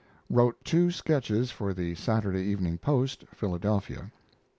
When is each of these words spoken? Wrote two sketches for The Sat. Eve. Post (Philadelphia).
Wrote 0.31 0.57
two 0.65 0.89
sketches 0.89 1.51
for 1.51 1.75
The 1.75 1.93
Sat. 1.93 2.25
Eve. 2.33 2.79
Post 2.81 3.23
(Philadelphia). 3.35 4.11